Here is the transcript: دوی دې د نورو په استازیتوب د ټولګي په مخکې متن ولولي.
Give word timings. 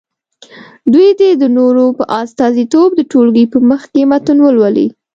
دوی 0.93 1.09
دې 1.19 1.31
د 1.41 1.43
نورو 1.57 1.85
په 1.97 2.03
استازیتوب 2.21 2.89
د 2.95 3.01
ټولګي 3.11 3.45
په 3.53 3.57
مخکې 3.69 4.01
متن 4.11 4.37
ولولي. 4.41 4.87